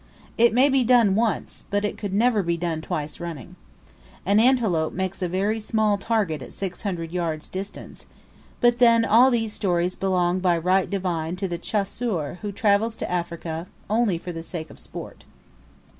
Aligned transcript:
It 0.35 0.51
may 0.51 0.67
be 0.67 0.83
done 0.83 1.13
once, 1.13 1.65
but 1.69 1.85
it 1.85 1.95
could 1.95 2.11
never 2.11 2.41
be 2.41 2.57
done 2.57 2.81
twice 2.81 3.19
running. 3.19 3.55
An 4.25 4.39
antelope 4.39 4.93
makes 4.93 5.21
a 5.21 5.27
very 5.27 5.59
small 5.59 5.99
target 5.99 6.41
at 6.41 6.53
600 6.53 7.11
yards 7.11 7.47
distance; 7.47 8.07
but, 8.61 8.79
then, 8.79 9.05
all 9.05 9.29
these 9.29 9.53
stories 9.53 9.95
belong 9.95 10.39
by 10.39 10.57
right 10.57 10.89
divine 10.89 11.35
to 11.35 11.47
the 11.47 11.59
chasseur 11.59 12.39
who 12.41 12.51
travels 12.51 12.95
to 12.95 13.11
Africa 13.11 13.67
for 13.67 13.67
the 14.07 14.41
sake 14.41 14.71
only 14.71 14.71
of 14.75 14.79
sport. 14.79 15.23